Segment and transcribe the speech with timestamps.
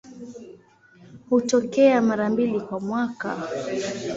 [1.29, 3.37] Hutokea mara mbili kwa mwaka.